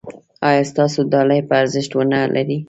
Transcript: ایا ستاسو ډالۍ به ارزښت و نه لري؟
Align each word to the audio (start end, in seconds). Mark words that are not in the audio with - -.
ایا 0.47 0.63
ستاسو 0.71 0.99
ډالۍ 1.11 1.39
به 1.47 1.55
ارزښت 1.61 1.91
و 1.95 2.01
نه 2.11 2.19
لري؟ 2.33 2.57